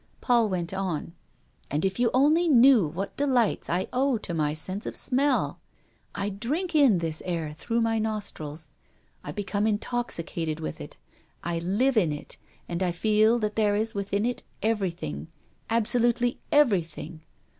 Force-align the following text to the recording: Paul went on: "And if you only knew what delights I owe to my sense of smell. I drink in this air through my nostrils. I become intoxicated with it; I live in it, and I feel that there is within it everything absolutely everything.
Paul 0.19 0.49
went 0.49 0.73
on: 0.73 1.13
"And 1.69 1.85
if 1.85 1.99
you 1.99 2.09
only 2.11 2.47
knew 2.47 2.87
what 2.87 3.15
delights 3.15 3.69
I 3.69 3.87
owe 3.93 4.17
to 4.17 4.33
my 4.33 4.55
sense 4.55 4.87
of 4.87 4.95
smell. 4.95 5.59
I 6.15 6.29
drink 6.31 6.73
in 6.73 6.97
this 6.97 7.21
air 7.23 7.53
through 7.53 7.81
my 7.81 7.99
nostrils. 7.99 8.71
I 9.23 9.31
become 9.31 9.67
intoxicated 9.67 10.59
with 10.59 10.81
it; 10.81 10.97
I 11.43 11.59
live 11.59 11.97
in 11.97 12.11
it, 12.11 12.37
and 12.67 12.81
I 12.81 12.91
feel 12.91 13.37
that 13.41 13.55
there 13.55 13.75
is 13.75 13.93
within 13.93 14.25
it 14.25 14.41
everything 14.63 15.27
absolutely 15.69 16.39
everything. 16.51 17.21